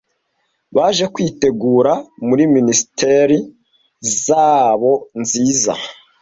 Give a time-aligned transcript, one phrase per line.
[0.75, 1.93] baje kwitegura
[2.27, 3.37] muri minisiteri
[4.23, 5.73] zabo nziza